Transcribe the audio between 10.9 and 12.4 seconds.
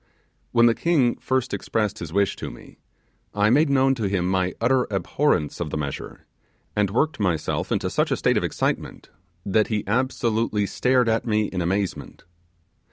at me in amazement.